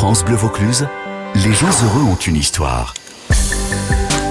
[0.00, 0.88] France Bleu Vaucluse,
[1.34, 2.94] les gens heureux ont une histoire.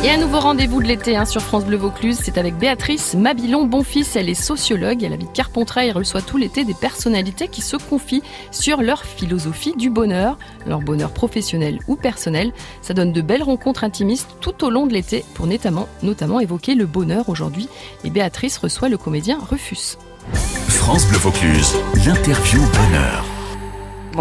[0.03, 3.65] Et un nouveau rendez-vous de l'été hein, sur France Bleu Vaucluse, c'est avec Béatrice Mabilon
[3.65, 4.07] Bonfils.
[4.15, 8.23] Elle est sociologue, elle habite Carpentras et reçoit tout l'été des personnalités qui se confient
[8.49, 12.51] sur leur philosophie du bonheur, leur bonheur professionnel ou personnel.
[12.81, 16.73] Ça donne de belles rencontres intimistes tout au long de l'été pour notamment, notamment évoquer
[16.73, 17.69] le bonheur aujourd'hui.
[18.03, 19.99] Et Béatrice reçoit le comédien Rufus.
[20.67, 21.75] France Bleu Vaucluse,
[22.07, 23.23] l'interview bonheur.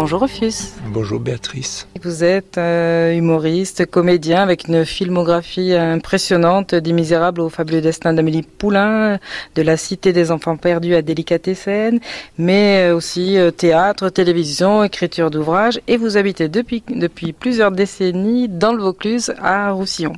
[0.01, 0.53] Bonjour Rufus.
[0.93, 1.85] Bonjour Béatrice.
[2.01, 8.43] Vous êtes euh, humoriste, comédien avec une filmographie impressionnante des Misérables au fabuleux destin d'Amélie
[8.43, 9.19] Poulain,
[9.55, 11.99] de la Cité des enfants perdus à Délicatessen,
[12.37, 18.47] mais euh, aussi euh, théâtre, télévision, écriture d'ouvrages et vous habitez depuis, depuis plusieurs décennies
[18.47, 20.13] dans le Vaucluse à Roussillon.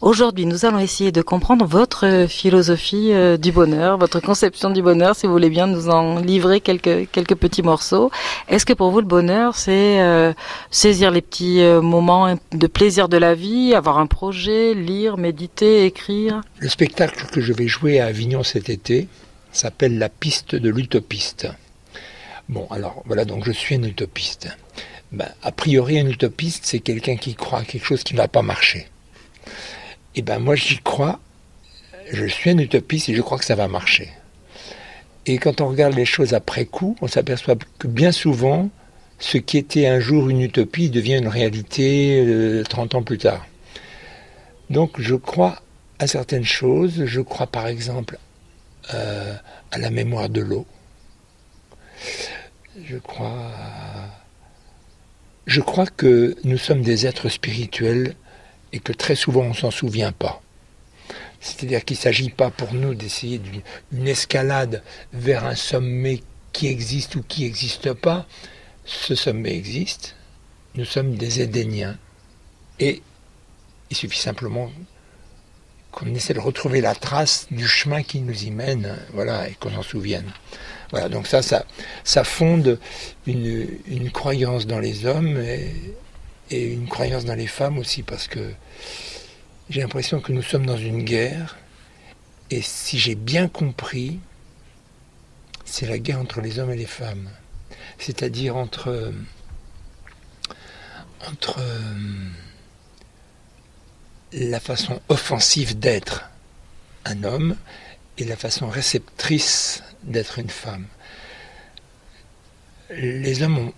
[0.00, 5.16] Aujourd'hui, nous allons essayer de comprendre votre philosophie euh, du bonheur, votre conception du bonheur,
[5.16, 8.10] si vous voulez bien nous en livrer quelques, quelques petits morceaux.
[8.48, 10.32] Est-ce que pour vous, le bonheur, c'est euh,
[10.70, 15.84] saisir les petits euh, moments de plaisir de la vie, avoir un projet, lire, méditer,
[15.84, 16.42] écrire?
[16.58, 19.08] Le spectacle que je vais jouer à Avignon cet été
[19.52, 21.48] s'appelle La piste de l'utopiste.
[22.48, 24.48] Bon, alors voilà, donc je suis un utopiste.
[25.12, 28.28] Ben, a priori, un utopiste, c'est quelqu'un qui croit à quelque chose qui ne va
[28.28, 28.86] pas marcher.
[30.14, 31.20] Et eh ben moi j'y crois,
[32.10, 34.10] je suis un utopiste et je crois que ça va marcher.
[35.26, 38.70] Et quand on regarde les choses après coup, on s'aperçoit que bien souvent,
[39.18, 43.46] ce qui était un jour une utopie devient une réalité 30 euh, ans plus tard.
[44.70, 45.60] Donc je crois
[45.98, 48.18] à certaines choses, je crois par exemple
[48.94, 49.34] euh,
[49.70, 50.66] à la mémoire de l'eau,
[52.86, 52.96] je
[55.60, 58.14] crois que nous sommes des êtres spirituels
[58.72, 60.42] et que très souvent on s'en souvient pas.
[61.40, 63.40] C'est-à-dire qu'il ne s'agit pas pour nous d'essayer
[63.92, 66.22] d'une escalade vers un sommet
[66.52, 68.26] qui existe ou qui n'existe pas.
[68.84, 70.16] Ce sommet existe.
[70.74, 71.96] Nous sommes des Édéniens.
[72.80, 73.02] Et
[73.90, 74.70] il suffit simplement
[75.90, 79.70] qu'on essaie de retrouver la trace du chemin qui nous y mène, voilà, et qu'on
[79.70, 80.30] s'en souvienne.
[80.90, 81.64] Voilà, donc ça, ça,
[82.04, 82.78] ça fonde
[83.26, 85.36] une, croyance dans les hommes
[86.50, 88.52] et une croyance dans les femmes aussi, parce que
[89.70, 91.58] j'ai l'impression que nous sommes dans une guerre,
[92.50, 94.18] et si j'ai bien compris,
[95.64, 97.28] c'est la guerre entre les hommes et les femmes,
[97.98, 99.12] c'est-à-dire entre
[101.30, 101.60] entre
[104.32, 106.30] la façon offensive d'être
[107.04, 107.56] un homme
[108.18, 110.86] et la façon réceptrice d'être une femme.
[112.90, 113.72] Les hommes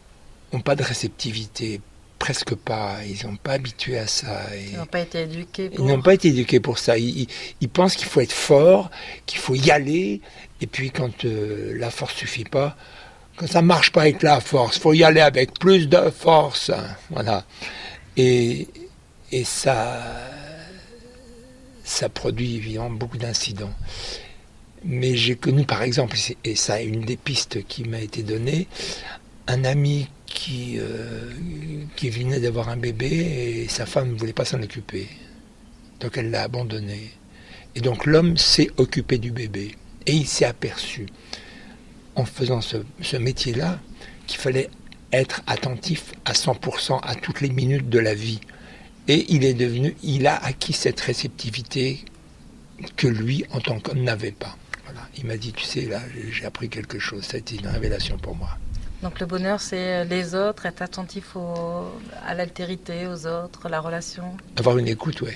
[0.53, 1.81] n'ont pas de réceptivité
[2.21, 2.99] presque pas.
[3.05, 4.43] Ils n'ont pas habitué à ça.
[4.55, 5.85] ils n'ont pas été éduqués pour...
[5.85, 6.97] Ils n'ont pas été éduqués pour ça.
[6.97, 7.27] Ils,
[7.73, 8.91] pensent qu'il faut être fort,
[9.27, 10.21] qu'il faut y aller.
[10.61, 12.77] Et puis quand euh, la force suffit pas,
[13.37, 16.71] quand ça marche pas avec la force, faut y aller avec plus de force.
[17.09, 17.45] Voilà.
[18.17, 18.69] Et,
[19.33, 19.99] et ça,
[21.83, 23.75] ça produit évidemment beaucoup d'incidents.
[24.85, 28.67] Mais j'ai connu par exemple, et ça une des pistes qui m'a été donnée,
[29.47, 31.31] un ami qui, euh,
[31.97, 35.09] qui venait d'avoir un bébé et sa femme ne voulait pas s'en occuper.
[35.99, 37.11] Donc elle l'a abandonné.
[37.75, 39.77] Et donc l'homme s'est occupé du bébé.
[40.07, 41.07] Et il s'est aperçu,
[42.15, 43.79] en faisant ce, ce métier-là,
[44.27, 44.71] qu'il fallait
[45.13, 48.41] être attentif à 100% à toutes les minutes de la vie.
[49.09, 52.05] Et il est devenu, il a acquis cette réceptivité
[52.97, 54.57] que lui, en tant qu'homme, n'avait pas.
[54.85, 55.07] Voilà.
[55.19, 57.25] Il m'a dit, tu sais, là, j'ai appris quelque chose.
[57.25, 58.57] Ça a été une révélation pour moi.
[59.03, 61.37] Donc le bonheur, c'est les autres, être attentif
[62.27, 64.37] à l'altérité, aux autres, la relation.
[64.59, 65.33] Avoir une écoute, oui.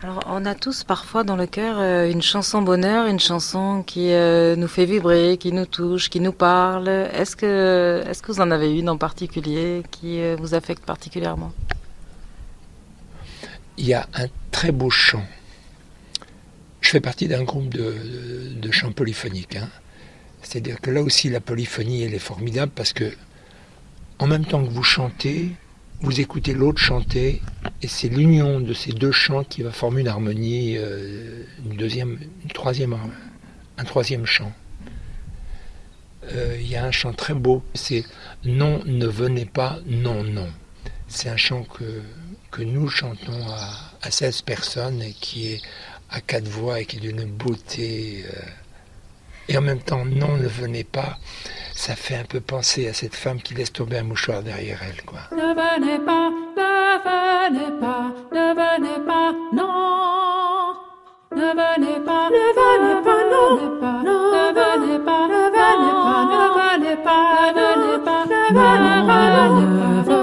[0.00, 4.12] Alors on a tous parfois dans le cœur euh, une chanson bonheur, une chanson qui
[4.12, 6.88] euh, nous fait vibrer, qui nous touche, qui nous parle.
[6.88, 11.52] Est-ce que, est-ce que vous en avez une en particulier qui euh, vous affecte particulièrement?
[13.76, 15.26] Il y a un très beau chant.
[16.80, 19.56] Je fais partie d'un groupe de, de chants polyphoniques.
[19.56, 19.68] Hein.
[20.42, 23.12] C'est-à-dire que là aussi, la polyphonie, elle est formidable parce que,
[24.18, 25.50] en même temps que vous chantez,
[26.00, 27.42] vous écoutez l'autre chanter,
[27.82, 32.18] et c'est l'union de ces deux chants qui va former une harmonie, euh, une deuxième,
[32.44, 34.52] un troisième chant.
[36.32, 38.04] Euh, il y a un chant très beau, c'est
[38.44, 40.48] Non, ne venez pas, non, non.
[41.08, 43.70] C'est un chant que, nous chantons à,
[44.02, 45.62] à 16 personnes et qui est
[46.10, 48.24] à quatre voix et qui est d'une beauté.
[48.26, 48.40] Euh,
[49.48, 51.18] et en même temps, non, ne venez pas.
[51.74, 55.02] Ça fait un peu penser à cette femme qui laisse tomber un mouchoir derrière elle,
[55.04, 55.20] quoi.
[55.32, 60.74] Ne venez pas, ne venez pas, ne venez pas, non.
[61.34, 63.50] Ne venez pas, ne venez pas, non.
[64.02, 64.16] Ne
[64.58, 68.42] venez pas, ne venez pas, ne venez pas, ne venez pas, ne venez pas, ne
[68.50, 70.17] venez pas,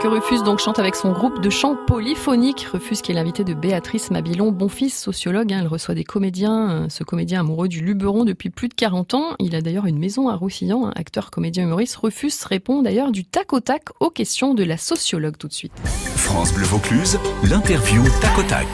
[0.00, 2.68] que Rufus donc chante avec son groupe de chant polyphonique.
[2.72, 5.52] Rufus qui est l'invité de Béatrice Mabilon, bon fils, sociologue.
[5.52, 9.14] Hein, elle reçoit des comédiens, euh, ce comédien amoureux du Luberon depuis plus de 40
[9.14, 9.34] ans.
[9.40, 11.96] Il a d'ailleurs une maison à Roussillon, un acteur, comédien, humoriste.
[11.96, 15.72] Rufus répond d'ailleurs du tac au tac aux questions de la sociologue tout de suite.
[15.84, 18.68] France Bleu Vaucluse, l'interview tac au tac.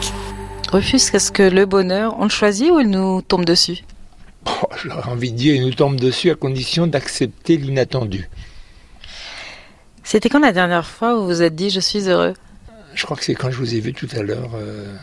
[0.73, 3.85] Rufus, est-ce que le bonheur, on le choisit ou il nous tombe dessus?
[4.47, 8.29] Oh, J'aurais envie de dire, il nous tombe dessus à condition d'accepter l'inattendu.
[10.05, 12.35] C'était quand la dernière fois où vous vous êtes dit je suis heureux?
[12.95, 14.95] Je crois que c'est quand je vous ai vu tout à l'heure euh,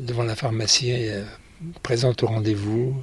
[0.00, 1.24] devant la pharmacie, euh,
[1.82, 2.94] présente au rendez-vous.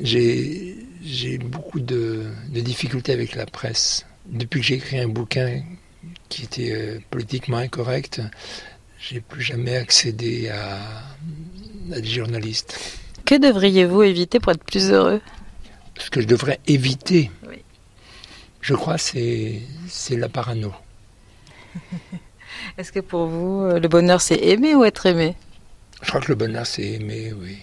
[0.00, 4.04] J'ai beaucoup de, de difficultés avec la presse.
[4.26, 5.62] Depuis que j'ai écrit un bouquin
[6.28, 8.20] qui était euh, politiquement incorrect,
[8.98, 10.78] j'ai plus jamais accédé à,
[11.94, 12.98] à des journalistes.
[13.24, 15.20] Que devriez-vous éviter pour être plus heureux?
[15.98, 17.62] Ce que je devrais éviter, Oui.
[18.64, 20.72] Je crois, c'est c'est la parano.
[22.78, 25.36] Est-ce que pour vous, euh, le bonheur c'est aimer ou être aimé?
[26.02, 27.58] Je crois que le bonheur, c'est aimer, oui.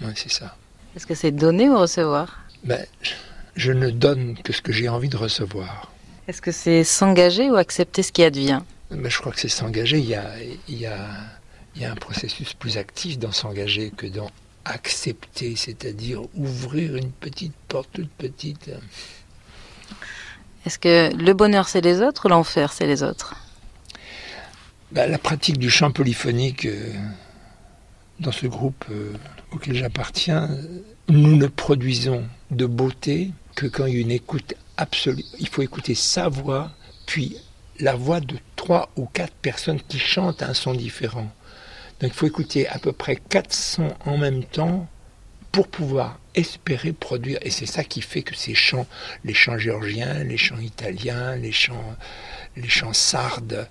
[0.00, 0.56] Oui, c'est ça.
[0.96, 2.40] Est-ce que c'est donner ou recevoir?
[2.64, 2.84] Ben,
[3.56, 5.90] je- ne donne que ce que j'ai envie de recevoir.
[6.28, 8.62] Est-ce que c'est s'engager ou accepter ce qui advient?
[8.90, 9.98] Mais je crois que c'est s'engager.
[9.98, 10.20] Il
[10.68, 10.88] il
[11.74, 14.30] il y a un processus plus actif dans s'engager que dans
[14.64, 18.70] accepter, c'est-à-dire ouvrir une petite porte toute petite.
[20.64, 23.34] Est-ce que le bonheur c'est les autres ou l'enfer c'est les autres?
[24.92, 26.92] Ben, la pratique du chant polyphonique euh,
[28.20, 29.12] dans ce groupe euh,
[29.52, 30.50] auquel j'appartiens,
[31.08, 35.24] nous ne produisons de beauté que quand il y a une écoute absolue.
[35.40, 36.70] Il faut écouter sa voix,
[37.06, 37.36] puis
[37.80, 41.30] la voix de trois ou quatre personnes qui chantent un son différent.
[42.00, 44.88] Donc il faut écouter à peu près quatre sons en même temps
[45.52, 47.38] pour pouvoir espérer produire.
[47.42, 48.86] Et c'est ça qui fait que ces chants,
[49.24, 51.96] les chants géorgiens, les chants italiens, les chants,
[52.56, 53.68] les chants sardes,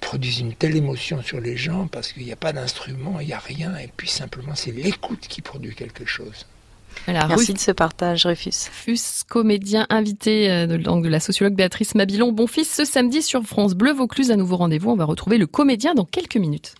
[0.00, 3.32] produisent une telle émotion sur les gens parce qu'il n'y a pas d'instrument, il n'y
[3.32, 6.46] a rien, et puis simplement c'est l'écoute qui produit quelque chose.
[7.06, 8.68] Voilà, Merci de ce partage, Rufus.
[8.86, 12.32] Rufus, comédien invité euh, de, donc de la sociologue Béatrice Mabilon.
[12.32, 14.90] Bon fils, ce samedi sur France Bleu Vaucluse, un nouveau rendez-vous.
[14.90, 16.74] On va retrouver le comédien dans quelques minutes.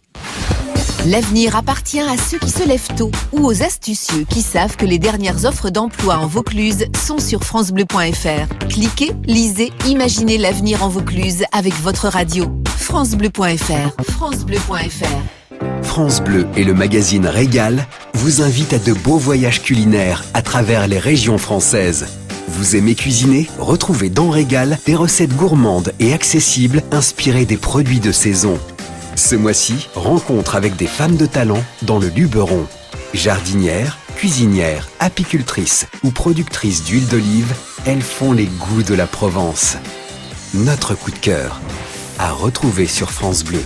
[1.07, 4.99] L'avenir appartient à ceux qui se lèvent tôt ou aux astucieux qui savent que les
[4.99, 8.69] dernières offres d'emploi en Vaucluse sont sur francebleu.fr.
[8.71, 12.47] Cliquez, lisez, imaginez l'avenir en Vaucluse avec votre radio.
[12.79, 14.03] francebleu.fr.
[14.13, 15.83] francebleu.fr.
[15.83, 20.89] France Bleu et le magazine Régal vous invitent à de beaux voyages culinaires à travers
[20.89, 22.07] les régions françaises.
[22.49, 23.47] Vous aimez cuisiner?
[23.59, 28.59] Retrouvez dans Régal des recettes gourmandes et accessibles inspirées des produits de saison.
[29.17, 32.67] Ce mois-ci, rencontre avec des femmes de talent dans le Luberon.
[33.13, 37.55] Jardinières, cuisinières, apicultrices ou productrices d'huile d'olive,
[37.87, 39.77] elles font les goûts de la Provence.
[40.53, 41.61] Notre coup de cœur,
[42.19, 43.63] à retrouver sur France Bleu.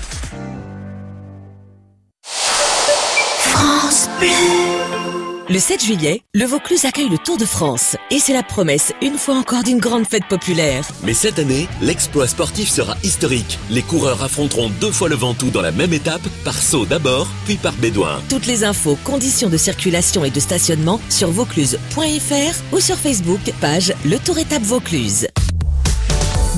[5.50, 7.96] Le 7 juillet, le Vaucluse accueille le Tour de France.
[8.10, 10.86] Et c'est la promesse, une fois encore, d'une grande fête populaire.
[11.04, 13.58] Mais cette année, l'exploit sportif sera historique.
[13.70, 17.56] Les coureurs affronteront deux fois le Ventoux dans la même étape, par saut d'abord, puis
[17.56, 18.20] par bédouin.
[18.28, 23.94] Toutes les infos, conditions de circulation et de stationnement sur vaucluse.fr ou sur Facebook, page
[24.04, 25.28] Le Tour Étape Vaucluse.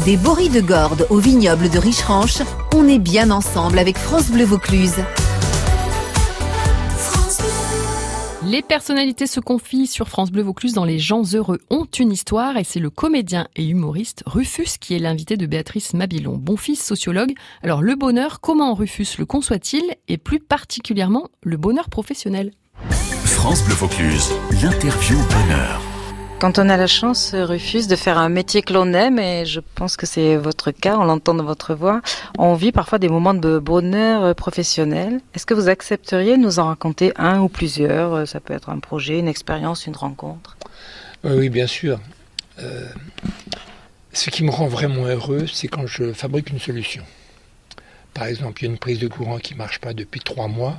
[0.04, 2.38] Des boris de Gordes au vignoble de Richeranche,
[2.74, 4.96] on est bien ensemble avec France Bleu Vaucluse.
[8.50, 12.56] Les personnalités se confient sur France Bleu Vaucluse dans Les gens heureux ont une histoire
[12.56, 16.82] et c'est le comédien et humoriste Rufus qui est l'invité de Béatrice Mabilon, bon fils
[16.82, 17.32] sociologue.
[17.62, 22.50] Alors le bonheur, comment Rufus le conçoit-il et plus particulièrement le bonheur professionnel?
[23.24, 25.89] France Bleu Vaucluse, l'interview bonheur.
[26.40, 29.60] Quand on a la chance, Rufus, de faire un métier que l'on aime, et je
[29.60, 32.00] pense que c'est votre cas, on l'entend dans votre voix,
[32.38, 35.20] on vit parfois des moments de bonheur euh, professionnel.
[35.34, 38.70] Est-ce que vous accepteriez de nous en raconter un ou plusieurs Euh, Ça peut être
[38.70, 40.56] un projet, une expérience, une rencontre?
[41.24, 42.00] Oui, oui, bien sûr.
[42.58, 42.88] Euh,
[44.14, 47.04] ce qui me rend vraiment heureux, c'est quand je fabrique une solution.
[48.14, 50.48] Par exemple, il y a une prise de courant qui ne marche pas depuis trois
[50.48, 50.78] mois.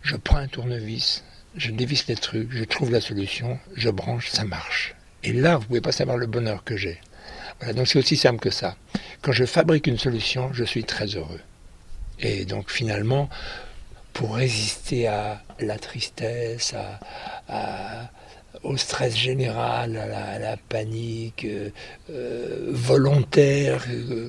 [0.00, 1.22] Je prends un tournevis,
[1.56, 4.94] je dévisse les trucs, je trouve la solution, je branche, ça marche.
[5.22, 7.00] Et là, vous pouvez pas savoir le bonheur que j'ai.
[7.58, 8.76] Voilà, donc c'est aussi simple que ça.
[9.22, 11.40] Quand je fabrique une solution, je suis très heureux.
[12.18, 13.28] Et donc finalement,
[14.12, 16.74] pour résister à la tristesse,
[17.48, 18.10] à,
[18.62, 21.70] au stress général, à la, à la panique euh,
[22.10, 24.28] euh, volontaire, euh,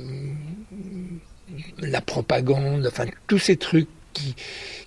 [1.80, 3.88] la propagande, enfin tous ces trucs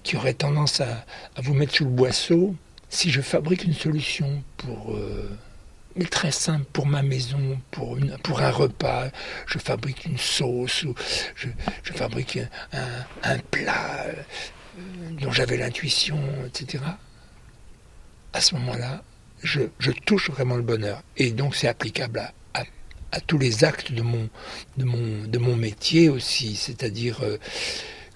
[0.02, 1.04] qui, auraient tendance à,
[1.38, 2.54] vous mettre sous le boisseau,
[2.88, 5.28] si je fabrique une solution pour, euh,
[6.10, 9.08] très simple pour ma maison, pour, pour un repas.
[9.46, 10.94] Je fabrique une sauce ou
[11.34, 11.48] je,
[11.92, 12.38] fabrique
[13.22, 14.12] un, plat euh,
[15.20, 16.84] dont j'avais l'intuition, etc.
[18.32, 19.02] À ce moment-là,
[19.42, 19.62] je,
[20.04, 21.02] touche vraiment le bonheur.
[21.16, 22.32] Et donc c'est applicable
[23.10, 24.28] à, tous les actes de mon,
[24.76, 27.20] de mon, de mon métier aussi, c'est-à-dire...
[27.22, 27.38] Euh,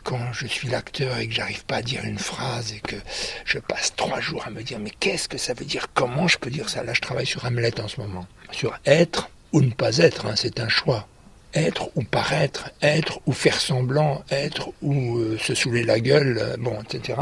[0.02, 2.97] quand je suis l'acteur et que j'arrive pas à dire une phrase et que
[3.44, 5.87] je passe trois jours à me dire mais qu'est-ce que ça veut dire?
[5.94, 6.82] Comment je peux dire ça?
[6.82, 8.26] Là, je travaille sur Hamlet en ce moment.
[8.50, 11.06] Sur être ou ne pas être, hein, c'est un choix.
[11.54, 16.56] Être ou paraître, être ou faire semblant, être ou euh, se saouler la gueule, euh,
[16.59, 17.21] bon, etc.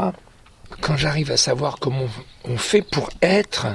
[0.79, 2.07] Quand j'arrive à savoir comment
[2.45, 3.67] on fait pour être,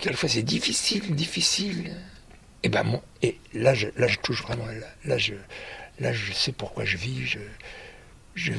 [0.00, 1.96] quelquefois c'est difficile, difficile.
[2.62, 4.66] Et ben bon, et là je, là je touche vraiment,
[5.06, 5.32] là, je,
[5.98, 7.38] là je sais pourquoi je vis.
[8.40, 8.52] Je,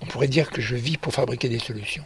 [0.00, 2.04] on pourrait dire que je vis pour fabriquer des solutions.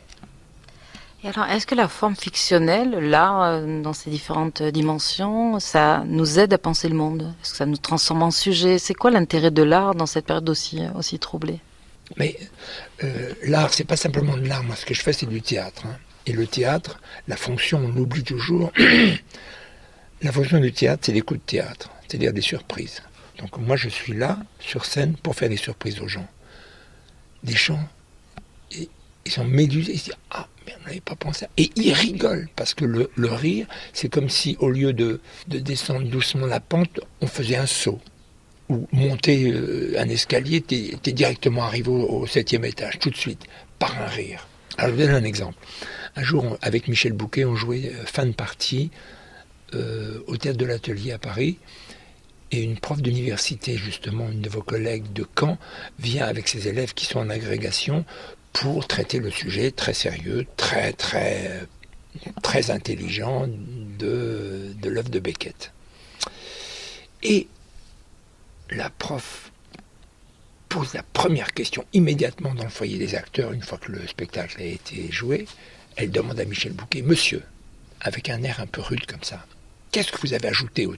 [1.24, 6.52] Et alors, est-ce que la forme fictionnelle, là, dans ses différentes dimensions, ça nous aide
[6.52, 7.34] à penser le monde?
[7.42, 8.78] Est-ce que ça nous transforme en sujet?
[8.78, 11.58] C'est quoi l'intérêt de l'art dans cette période aussi, aussi troublée?
[12.16, 12.38] Mais
[13.02, 14.62] euh, l'art, c'est pas simplement de l'art.
[14.62, 15.82] Moi, ce que je fais, c'est du théâtre.
[15.86, 15.96] Hein.
[16.26, 18.72] Et le théâtre, la fonction, on l'oublie toujours.
[20.22, 23.02] la fonction du théâtre, c'est des coups de théâtre, c'est-à-dire des surprises.
[23.38, 26.28] Donc moi, je suis là, sur scène, pour faire des surprises aux gens
[27.42, 27.80] des gens,
[28.72, 28.88] et,
[29.24, 31.46] ils sont médusés, ils se disent Ah, mais on n'avait pas pensé.
[31.56, 36.08] Et ils rigolent, parce que le, rire, c'est comme si au lieu de, de, descendre
[36.08, 38.00] doucement la pente, on faisait un saut.
[38.68, 43.46] Ou monter euh, un escalier, tu es, directement arrivé au, septième étage, tout de suite,
[43.78, 44.46] par un rire.
[44.76, 45.56] Alors je vous donne un exemple.
[46.16, 48.90] Un jour, avec Michel Bouquet, on jouait euh, fin de partie
[49.74, 51.58] euh, au théâtre de l'Atelier à Paris.
[52.50, 55.58] Et une prof d'université, justement, une de vos collègues de Caen,
[55.98, 58.04] vient avec ses élèves qui sont en agrégation
[58.52, 61.66] pour traiter le sujet très sérieux, très, très,
[62.42, 63.46] très intelligent
[63.98, 65.72] de, de l'œuvre de Beckett.
[67.22, 67.48] Et
[68.70, 69.52] la prof
[70.68, 74.60] pose la première question immédiatement dans le foyer des acteurs, une fois que le spectacle
[74.60, 75.46] a été joué.
[75.96, 77.42] Elle demande à Michel Bouquet, Monsieur,
[78.00, 79.44] avec un air un peu rude comme ça,
[79.90, 80.94] qu'est-ce que vous avez ajouté au,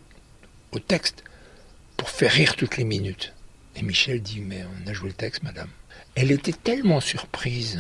[0.73, 1.25] au texte
[2.01, 3.35] pour faire rire toutes les minutes.
[3.77, 5.69] Et Michel dit, mais on a joué le texte, madame.
[6.15, 7.79] Elle était tellement surprise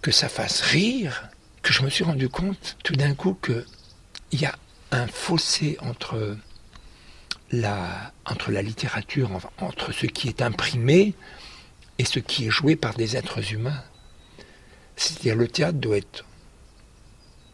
[0.00, 1.28] que ça fasse rire
[1.60, 4.56] que je me suis rendu compte tout d'un coup qu'il y a
[4.90, 6.38] un fossé entre
[7.50, 11.12] la, entre la littérature, entre ce qui est imprimé
[11.98, 13.84] et ce qui est joué par des êtres humains.
[14.96, 16.24] C'est-à-dire le théâtre doit être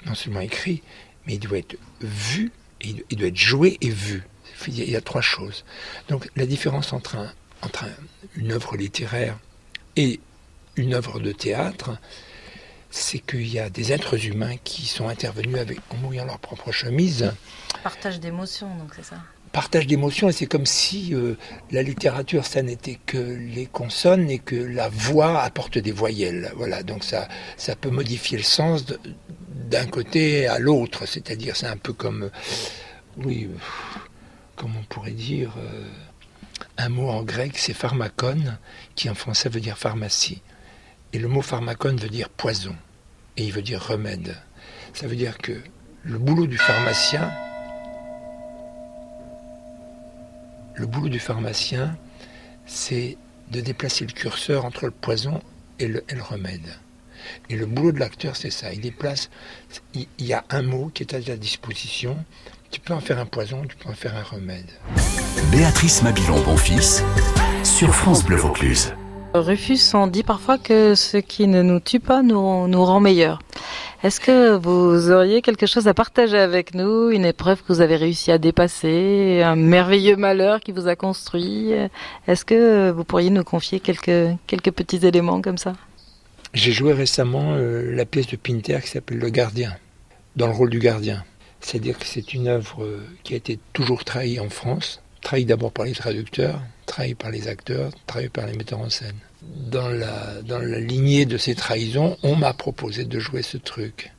[0.07, 0.81] non seulement écrit,
[1.27, 2.53] mais il doit être vu,
[2.83, 4.23] et il doit être joué et vu
[4.69, 5.65] il y a trois choses.
[6.09, 7.89] Donc la différence entre, un, entre un,
[8.37, 9.39] une œuvre littéraire
[9.97, 10.21] et
[10.77, 11.99] une œuvre de théâtre,
[12.91, 16.71] c'est qu'il y a des êtres humains qui sont intervenus avec, en mouillant leur propre
[16.71, 17.33] chemise.
[17.83, 19.17] Partage d'émotions, donc c'est ça
[19.51, 21.37] Partage d'émotions, et c'est comme si euh,
[21.71, 26.53] la littérature, ça n'était que les consonnes et que la voix apporte des voyelles.
[26.57, 28.85] Voilà, donc ça, ça peut modifier le sens
[29.49, 32.31] d'un côté à l'autre, c'est-à-dire c'est un peu comme...
[33.19, 33.49] Oui,
[34.57, 35.89] comme on pourrait dire, euh,
[36.77, 38.57] un mot en grec, c'est pharmacon,
[38.95, 40.43] qui en français veut dire pharmacie.
[41.13, 42.75] Et le mot pharmacon veut dire poison,
[43.37, 44.37] et il veut dire remède.
[44.93, 45.61] Ça veut dire que
[46.03, 47.33] le boulot du pharmacien,
[50.75, 51.97] le boulot du pharmacien,
[52.67, 53.17] c'est
[53.51, 55.41] de déplacer le curseur entre le poison
[55.79, 56.79] et le, remède.
[57.49, 58.73] Et le boulot de l'acteur, c'est ça.
[58.73, 59.31] Il déplace.
[59.95, 62.25] Il, il, y a un mot qui est à sa disposition.
[62.75, 64.67] Tu peux en faire un poison, tu peux en faire un remède.
[65.53, 67.05] Béatrice Mabilon, bon fils,
[67.63, 68.93] sur France Bleu Vaucluse.
[69.33, 73.39] Rufus, on dit parfois que ce qui ne nous tue pas nous, nous rend meilleurs.
[74.03, 77.95] Est-ce que vous auriez quelque chose à partager avec nous, une épreuve que vous avez
[77.95, 81.71] réussi à dépasser, un merveilleux malheur qui vous a construit?
[82.27, 85.75] Est-ce que vous pourriez nous confier quelques, quelques petits éléments comme ça?
[86.55, 89.75] J'ai joué récemment euh, la pièce de Pinter qui s'appelle Le Gardien,
[90.35, 91.23] dans le rôle du gardien.
[91.65, 95.73] C'est-à-dire que c'est une œuvre euh, qui a été toujours trahie en France, trahie d'abord
[95.73, 99.17] par les traducteurs, trahie par les acteurs, trahie par les metteurs en scène.
[99.43, 104.13] Dans la, dans la lignée de ces trahisons, on m'a proposé de jouer ce truc.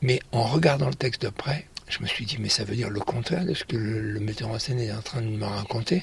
[0.00, 2.88] Mais en regardant le texte de près, je me suis dit, mais ça veut dire
[2.88, 6.02] le contraire de ce que le, metteur en scène est en train de me raconter.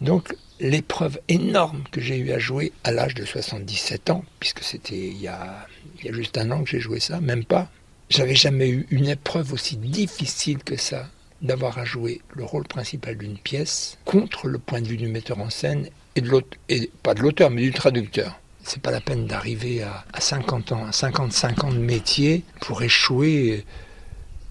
[0.00, 4.94] Donc l'épreuve énorme que j'ai eu à jouer à l'âge de 77 ans, puisque c'était
[4.94, 5.66] il, il y a
[6.12, 7.70] juste un an que j'ai joué ça, même pas,
[8.10, 11.08] j'avais jamais eu une épreuve aussi difficile que ça,
[11.42, 15.38] d'avoir à jouer le rôle principal d'une pièce contre le point de vue du metteur
[15.40, 16.56] en scène et de l'autre,
[17.02, 18.40] pas de l'auteur, mais du traducteur.
[18.62, 22.82] C'est pas la peine d'arriver à, à, 50 ans, à 55 ans de métier pour
[22.82, 23.64] échouer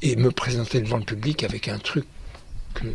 [0.02, 2.06] et me présenter devant le public avec un truc
[2.74, 2.88] que...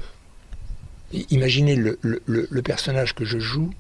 [1.31, 3.73] Imaginez le, le, le personnage que je joue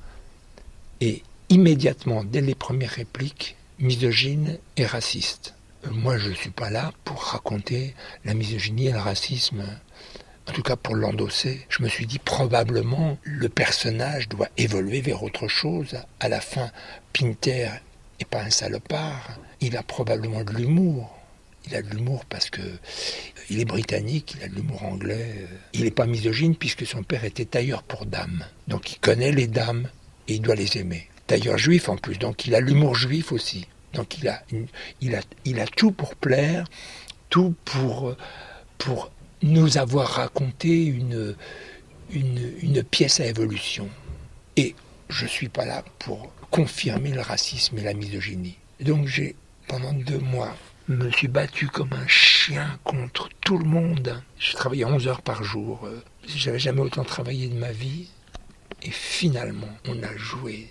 [1.02, 5.54] et immédiatement, dès les premières répliques, misogyne et raciste.
[5.86, 7.94] Moi, je ne suis pas là pour raconter
[8.24, 9.64] la misogynie et le racisme,
[10.48, 11.64] en tout cas pour l'endosser.
[11.68, 15.96] Je me suis dit probablement le personnage doit évoluer vers autre chose.
[16.18, 16.70] À la fin,
[17.12, 17.68] Pinter
[18.18, 21.14] n'est pas un salopard, il a probablement de l'humour.
[21.66, 22.78] Il a de l'humour parce que euh,
[23.50, 25.46] il est britannique, il a de l'humour anglais.
[25.74, 28.44] Il n'est pas misogyne puisque son père était tailleur pour dames.
[28.68, 29.88] Donc il connaît les dames
[30.28, 31.08] et il doit les aimer.
[31.26, 33.66] Tailleur juif en plus, donc il a l'humour juif aussi.
[33.94, 34.42] Donc il a,
[35.00, 36.66] il, a, il a tout pour plaire,
[37.30, 38.14] tout pour,
[38.76, 39.10] pour
[39.42, 41.34] nous avoir raconté une,
[42.10, 43.88] une, pièce à évolution.
[44.56, 44.74] Et
[45.08, 48.58] je ne suis pas là pour confirmer le racisme et la misogynie.
[48.80, 50.54] Donc j'ai, pendant deux mois,
[50.88, 54.22] me suis battu comme un chien contre tout le monde.
[54.38, 55.86] Je travaillais 11 heures par jour.
[56.26, 58.08] J'avais jamais autant travaillé de ma vie.
[58.82, 60.68] Et finalement, on a joué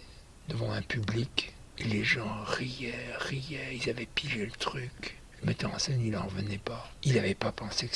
[0.47, 5.17] devant un public et les gens riaient, riaient, ils avaient pigé le truc.
[5.41, 6.91] Le metteur en scène, il n'en revenait pas.
[7.03, 7.95] Il n'avait pas pensé que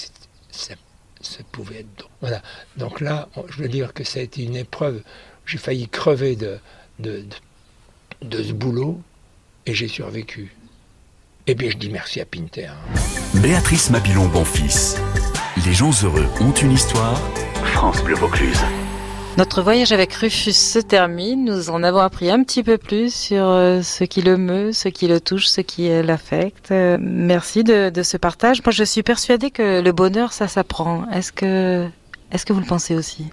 [0.52, 0.76] ça,
[1.52, 2.12] pouvait être drôle.
[2.22, 2.42] Voilà.
[2.78, 5.02] Donc là, je veux dire que ça a été une épreuve.
[5.46, 6.60] J'ai failli crever de,
[7.00, 7.26] de,
[8.22, 9.02] de, ce boulot
[9.66, 10.56] et j'ai survécu.
[11.48, 12.70] Eh bien, je dis merci à Pinter.
[13.36, 14.98] Béatrice Mabilon Bonfils.
[15.66, 17.20] Les gens heureux ont une histoire.
[17.74, 18.62] France Bleu Vaucluse.
[19.38, 21.46] Notre voyage avec Rufus se termine.
[21.46, 24.90] Nous en avons appris un petit peu plus sur euh, ce qui le meut, ce
[24.90, 26.72] qui le touche, ce qui l'affecte.
[26.72, 28.62] Euh, merci de, de, ce partage.
[28.64, 31.10] Moi, je suis persuadée que le bonheur, ça s'apprend.
[31.12, 31.88] Est-ce que,
[32.32, 33.28] est-ce que vous le pensez aussi?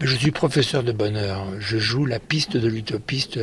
[0.00, 1.44] Je suis professeur de bonheur.
[1.58, 3.40] Je joue la piste de l'utopiste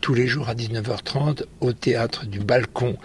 [0.00, 2.96] tous les jours à 19h30 au théâtre du Balcon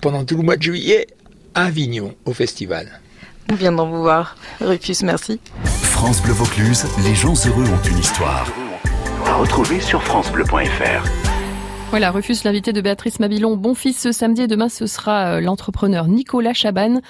[0.00, 1.06] pendant tout le mois de juillet
[1.54, 3.00] à Avignon au festival.
[3.48, 4.36] Nous viendrons vous voir.
[4.60, 5.40] Rufus, merci.
[5.98, 8.48] France Bleu Vaucluse, les gens heureux ont une histoire.
[9.26, 11.04] À retrouver sur francebleu.fr.
[11.90, 13.56] Voilà, Rufus, l'invité de Béatrice Mabilon.
[13.56, 17.00] Bon fils ce samedi et demain, ce sera euh, l'entrepreneur Nicolas Chaban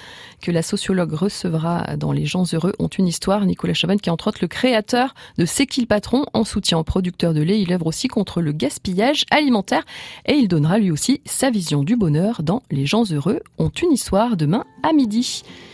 [0.41, 3.45] que la sociologue recevra dans Les gens heureux ont une histoire.
[3.45, 6.79] Nicolas Chaban qui est entre autres le créateur de C'est qui le patron en soutien
[6.79, 7.61] aux producteurs de lait.
[7.61, 9.83] Il œuvre aussi contre le gaspillage alimentaire
[10.25, 13.91] et il donnera lui aussi sa vision du bonheur dans Les gens heureux ont une
[13.91, 15.43] histoire demain à midi.